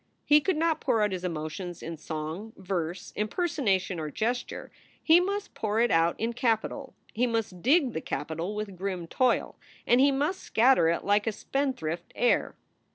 He 0.25 0.41
could 0.41 0.57
not 0.57 0.81
pour 0.81 1.03
out 1.03 1.11
his 1.11 1.23
emotions 1.23 1.83
in 1.83 1.95
song, 1.95 2.53
verse, 2.57 3.13
impersonation, 3.15 3.99
or 3.99 4.09
gesture; 4.09 4.71
he 4.99 5.19
must 5.19 5.53
pour 5.53 5.79
it 5.79 5.91
out 5.91 6.19
in 6.19 6.33
capital. 6.33 6.95
He 7.13 7.27
must 7.27 7.61
dig 7.61 7.93
the 7.93 8.01
capital 8.01 8.55
with 8.55 8.79
grim 8.79 9.05
toil, 9.05 9.57
and 9.85 10.01
he 10.01 10.11
must 10.11 10.41
scatter 10.41 10.89
it 10.89 11.05
like 11.05 11.27
a 11.27 11.31
spendthrift 11.31 12.13
heir. 12.15 12.55